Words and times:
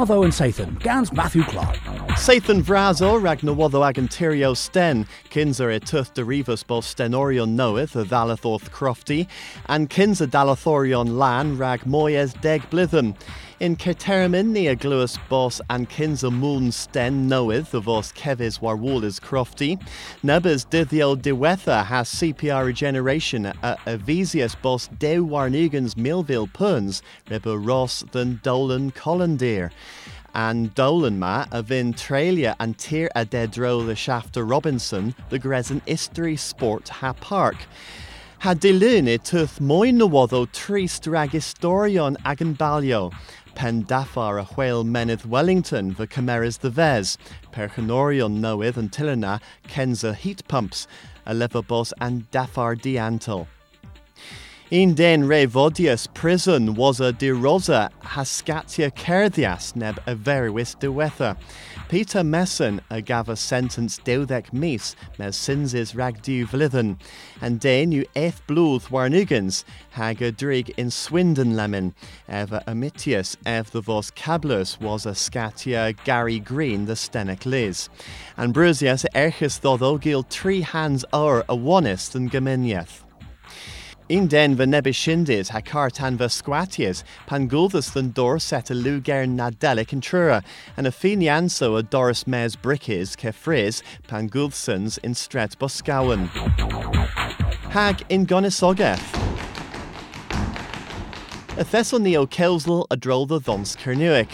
Watho 0.00 0.24
and 0.24 0.32
Sathan, 0.32 0.78
Gans 0.78 1.12
Matthew 1.12 1.44
Clark. 1.44 1.76
Sathan 2.16 2.62
Vrazo 2.62 3.22
rag 3.22 3.42
na 3.42 3.52
waddo 3.52 3.86
ag 3.86 3.96
sten, 4.56 5.06
kinser 5.28 5.76
e 5.76 5.78
tuth 5.78 6.14
de 6.14 6.24
rivus 6.24 6.66
bo 6.66 6.80
stenorion 6.80 7.50
knoweth 7.50 7.94
a 7.96 8.04
thalathorth 8.04 8.70
crofty, 8.70 9.28
and 9.66 9.90
kinser 9.90 10.26
dalathorion 10.26 11.18
lan 11.18 11.58
rag 11.58 11.80
moyes 11.80 12.32
deg 12.40 12.62
blithen. 12.70 13.14
In 13.60 13.76
Ketermin 13.76 14.52
ni 14.52 14.68
a 14.68 14.74
gluas 14.74 15.18
bos 15.28 15.60
and 15.68 15.86
kinser 15.86 16.32
moon 16.32 16.72
sten 16.72 17.28
knoweth 17.28 17.72
the 17.72 17.80
vos 17.80 18.10
kevis 18.10 18.58
war 18.58 18.74
warwalers 18.74 19.20
crofty. 19.20 19.78
Nubbers 20.22 20.64
dithio 20.64 21.14
diwetha 21.14 21.84
has 21.84 22.08
CPR 22.08 22.64
regeneration 22.64 23.44
a, 23.44 23.76
a 23.84 23.98
visius 23.98 24.56
bos 24.62 24.88
deu 24.98 25.28
warnugans 25.28 25.94
Millville 25.94 26.46
puns, 26.46 27.02
ribber 27.28 27.58
Ross 27.58 28.02
than 28.12 28.40
Dolan 28.42 28.92
Collandeer 28.92 29.70
and 30.34 30.74
Dolan 30.74 31.18
ma 31.18 31.44
a 31.52 31.60
vin 31.60 31.94
and 32.58 32.78
tir 32.78 33.10
a 33.14 33.26
dedro 33.26 33.84
the 33.84 33.94
Shafter 33.94 34.42
Robinson 34.42 35.14
the 35.28 35.38
Gresen 35.38 35.82
History 35.86 36.36
Sport 36.36 36.88
ha 36.88 37.12
Park. 37.12 37.58
Ha 38.38 38.54
dilyn 38.54 39.06
e 39.06 39.18
tuth 39.18 39.60
moyn 39.60 39.98
na 39.98 40.46
trist 40.50 41.06
rag 41.06 41.28
historion 41.32 42.16
ag 42.24 42.40
an 42.40 42.54
balio. 42.54 43.12
Pen 43.60 43.84
dafar 43.84 44.40
a 44.40 44.44
whale 44.54 44.84
menydd 44.84 45.26
Wellington 45.26 45.92
the 45.92 46.06
Cameras 46.06 46.56
the 46.56 46.70
Vez, 46.70 47.18
perchanorion 47.52 48.40
nowydd 48.40 48.78
and 48.78 48.90
tilena 48.90 49.38
Kenza 49.68 50.14
heat 50.14 50.42
pumps, 50.48 50.86
a 51.26 51.34
levabos 51.34 51.92
and 52.00 52.30
dafar 52.30 52.80
diantal. 52.80 53.46
In 54.70 54.94
den 54.94 55.26
re 55.26 55.46
vodius 55.46 56.06
prison 56.14 56.76
was 56.76 57.00
a 57.00 57.12
de 57.12 57.32
rosa 57.32 57.90
hascatia 58.04 58.92
cerdias 58.94 59.74
neb 59.74 59.98
a 60.06 60.14
verwis 60.14 60.76
diwetha. 60.76 61.36
Peter 61.88 62.20
Messen 62.20 62.78
a 62.88 63.02
gava 63.02 63.36
sentence 63.36 63.98
deudec 63.98 64.52
mis 64.52 64.94
mes 65.18 65.36
sinses 65.36 65.96
rag 65.96 66.22
du 66.22 66.46
vlithen, 66.46 67.00
and 67.40 67.58
den 67.58 67.90
u 67.90 68.04
eth 68.14 68.46
blúth 68.46 68.90
warnugans 68.90 69.64
hag 69.90 70.22
a 70.22 70.30
drig 70.30 70.72
in 70.76 70.88
Swindon 70.88 71.56
lemon, 71.56 71.92
eva 72.28 72.62
amitius 72.68 73.36
ev 73.44 73.72
the 73.72 73.80
vos 73.80 74.12
cablus 74.12 74.80
was 74.80 75.04
a 75.04 75.16
scatia 75.16 75.96
Gary 76.04 76.38
Green 76.38 76.86
the 76.86 76.94
stenic 76.94 77.44
liz. 77.44 77.88
And 78.36 78.54
brusias 78.54 79.04
erchus 79.16 79.58
thodo 79.58 80.00
gil 80.00 80.22
three 80.22 80.60
hands 80.60 81.04
o'er 81.12 81.40
a 81.48 81.56
wanist 81.56 82.14
and 82.14 82.30
geminieth. 82.30 83.02
In 84.10 84.26
den 84.26 84.56
va 84.56 84.64
nebishindis 84.64 85.50
ha 85.50 85.60
cartan 85.60 86.16
va 86.16 86.24
squatias, 86.24 87.04
pan 87.28 87.48
guldas 87.48 87.92
than 87.92 88.10
dor 88.10 88.40
set 88.40 88.68
a 88.68 88.74
luger 88.74 89.24
nadelic 89.24 89.92
and 89.92 90.02
trura, 90.02 90.42
and 90.76 90.88
a 90.88 90.90
finianso 90.90 91.78
a 91.78 91.84
doris 91.84 92.26
mes 92.26 92.56
brickis 92.56 93.16
ke 93.16 93.32
frizz 93.32 93.84
in 95.04 95.14
stret 95.14 95.56
boscawen. 95.60 96.26
Hag 97.70 98.02
in 98.08 98.24
gonisogeth. 98.24 99.14
A 101.56 101.64
Thessalnio 101.64 102.28
Kelsel 102.28 102.88
a 102.90 102.96
drolda 102.96 103.40
thons 103.40 103.76
Kernuic. 103.76 104.30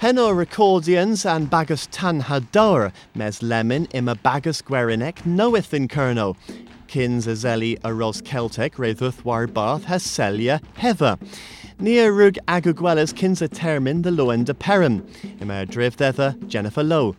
Heno 0.00 0.30
recordians 0.30 1.24
and 1.24 1.48
bagus 1.48 1.86
tan 1.92 2.22
hador, 2.22 2.92
mes 3.14 3.40
lemon 3.40 3.86
ima 3.94 4.16
bagus 4.16 4.60
guerinek 4.62 5.24
knoweth 5.24 5.72
in 5.72 5.86
Kerno. 5.86 6.36
Kins 6.86 7.26
Azeli 7.26 7.78
a 7.84 7.92
Ros 7.92 8.20
Celtic 8.20 8.78
Redwth 8.78 9.24
War 9.24 9.46
Bath 9.46 9.86
Haselia 9.86 10.62
Heather. 10.76 11.16
Nia 11.78 12.10
Rug 12.10 12.34
Agugwelas 12.46 13.14
Kins 13.14 13.42
a 13.42 13.48
Termin 13.48 14.02
the 14.02 14.10
Loen 14.10 14.44
de 14.44 14.54
Perrin. 14.54 15.02
Yma 15.40 15.66
Drivdetha 15.66 16.46
Jennifer 16.48 16.82
Lowe. 16.82 17.16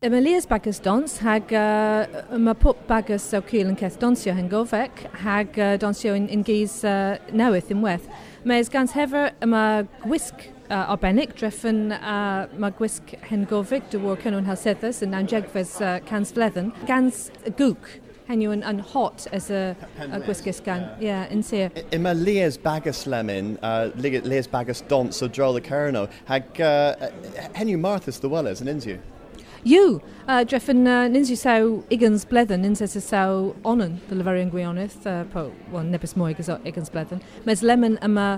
Emilias 0.00 0.24
Lias 0.24 0.46
bagus 0.46 0.78
dons 0.78 1.18
hag 1.18 1.52
uh, 1.52 2.06
yma 2.30 2.52
pwp 2.54 2.84
bagus 2.86 3.24
o 3.34 3.40
cil 3.42 3.66
yn 3.66 3.74
ceth 3.80 3.96
donsio 3.98 4.30
hyn 4.36 4.46
gofec 4.46 5.00
hag 5.24 5.58
uh, 5.58 5.72
donsio 5.82 6.12
yn, 6.14 6.28
yn 6.30 6.44
gys 6.46 6.84
uh, 6.86 7.16
newydd 7.34 7.72
unwaith. 7.74 8.06
Mae'r 8.46 8.70
gans 8.70 8.94
hefer 8.94 9.32
yma 9.42 9.64
gwisg 10.04 10.46
uh, 10.70 10.92
arbennig, 10.94 11.34
dreffyn 11.34 11.88
uh, 11.96 12.46
mae 12.62 12.76
gwisg 12.78 13.16
hyn 13.26 13.42
gofig 13.50 13.90
dy 13.90 13.98
wr 14.04 14.20
cynnwn 14.22 14.46
halseddus 14.46 15.02
yn 15.02 15.16
90 15.16 15.58
uh, 15.82 15.96
cans 16.06 16.30
fledden, 16.36 16.70
gans 16.86 17.26
gŵc 17.58 17.98
henw 18.28 18.52
yn, 18.52 18.62
yn 18.68 18.80
hot 18.92 19.26
as 19.32 19.50
a, 19.50 19.74
a 19.98 20.20
gwisgus 20.20 20.60
gan, 20.64 20.88
yeah, 21.00 21.26
in 21.32 21.42
sir. 21.42 21.70
Ima 21.92 22.14
Leas 22.14 22.58
bagus 22.58 23.06
lemon, 23.06 23.56
uh, 23.62 23.90
Leas 23.96 24.46
bagus 24.46 24.82
dons 24.88 25.22
o 25.22 25.28
dro 25.28 25.52
the 25.52 25.60
Carno, 25.60 26.08
hag 26.26 26.60
uh, 26.60 26.94
henw 27.54 27.78
Marthas 27.78 28.20
the 28.20 28.28
Wellers 28.28 28.60
yn 28.60 28.68
insiw. 28.68 28.98
You, 29.64 30.00
uh, 30.28 30.44
dreffen 30.44 30.86
uh, 30.86 31.08
nins 31.08 31.32
yw 31.32 31.40
saw 31.40 31.64
igans 31.90 32.24
bledden, 32.28 32.62
nins 32.62 32.80
ys 32.84 32.94
saw 33.04 33.52
onan, 33.64 33.98
the 34.08 34.14
Leverian 34.14 34.52
Gwioneth, 34.52 35.02
uh, 35.06 35.24
po, 35.32 35.50
well, 35.72 35.84
nebys 35.84 36.14
mwy 36.14 36.36
igans 36.36 36.92
bledden. 36.94 37.24
Mes 37.44 37.64
lemon 37.66 37.98
yma 38.04 38.28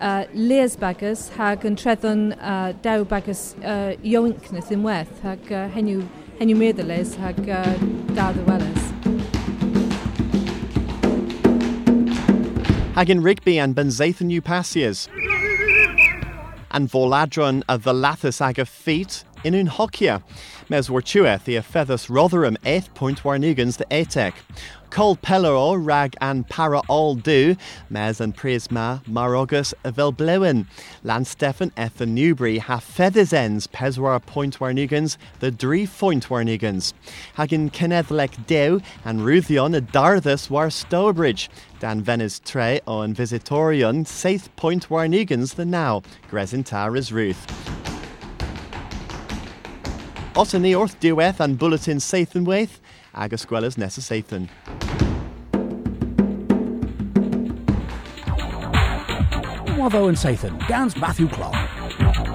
uh, 0.00 0.24
leas 0.34 0.76
bagus 0.76 1.28
hag 1.38 1.64
yn 1.64 1.78
treddon 1.80 2.30
uh, 2.36 2.72
daw 2.84 3.04
bagus 3.08 3.54
uh, 3.62 3.96
ioincneth 4.04 4.74
yn 4.74 4.84
weth 4.84 5.24
hag 5.24 5.50
uh, 5.52 5.66
henw, 5.76 6.04
henw 6.42 6.60
meddylus 6.60 7.16
hag 7.24 7.40
uh, 7.48 7.66
dad 8.14 8.36
y 8.36 8.46
welys. 12.90 12.94
Hag 12.94 13.10
in 13.10 13.22
Rigby 13.22 13.58
and 13.58 13.74
Benzathan 13.74 14.40
Passiers. 14.40 15.08
And 16.72 16.88
Voladron 16.88 17.62
a 17.68 17.78
Valathus 17.78 18.40
ag 18.40 18.58
a 18.58 18.64
feet 18.64 19.24
in 19.44 19.54
un 19.54 19.66
hocia. 19.66 20.22
Mes 20.68 20.88
wartueth 20.88 21.48
i 21.48 21.56
a 21.56 21.62
feathus 21.62 22.08
Rotherham 22.08 22.56
eighth 22.64 22.92
point 22.94 23.22
warnugans 23.22 23.76
the 23.76 23.84
etec. 23.86 24.34
Col 24.90 25.16
Pellero 25.16 25.76
rag 25.80 26.16
and 26.20 26.48
para 26.48 26.80
all 26.88 27.14
do, 27.14 27.56
mes 27.88 28.20
and 28.20 28.36
prisma 28.36 29.04
marogus 29.06 29.72
vel 29.84 30.12
blewin. 30.12 30.66
Lan 31.04 31.24
Stefan 31.24 31.70
eth 31.76 32.00
and 32.00 32.14
Newbury 32.14 32.58
ha 32.58 32.78
feathers 32.78 33.32
ends 33.32 33.68
peswar 33.68 34.20
point 34.24 34.58
warnugans 34.58 35.16
the 35.38 35.52
dree 35.52 35.86
point 35.86 36.28
warnugans. 36.28 36.92
Hagin 37.36 37.70
Kennethlek 37.70 38.46
dew 38.46 38.80
and 39.04 39.20
Ruthion 39.20 39.76
a 39.76 39.80
darthus 39.80 40.50
war 40.50 40.70
Stourbridge. 40.70 41.48
Dan 41.78 42.02
Venice 42.02 42.40
tre 42.40 42.80
on 42.86 43.14
visitorion 43.14 44.04
saith 44.04 44.54
point 44.56 44.88
warnugans 44.88 45.54
the 45.54 45.64
now. 45.64 46.02
Gresintar 46.30 46.98
is 46.98 47.12
Ruth. 47.12 47.69
Os 50.40 50.54
yn 50.56 50.62
ni 50.64 50.70
wrth 50.72 50.94
diwedd 51.02 51.42
and 51.44 51.58
bulletin 51.60 51.98
yn 52.38 52.46
weith, 52.48 52.78
agus 53.12 53.44
gwelys 53.44 53.76
nes. 53.76 53.98
Watho 59.76 60.08
and 60.08 60.16
Sathan, 60.16 60.56
Gans 60.66 60.96
Matthew 60.96 61.28
Clark. 61.28 62.29